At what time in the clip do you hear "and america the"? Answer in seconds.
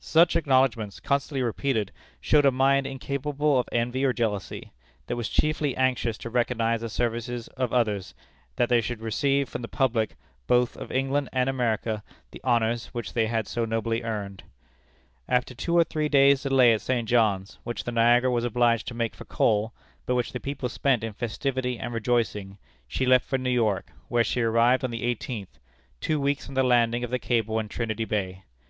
11.30-12.40